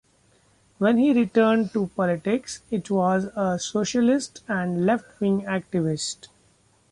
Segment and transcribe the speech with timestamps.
[0.79, 6.29] When he returned to politics, it was as a socialist and left-wing activist.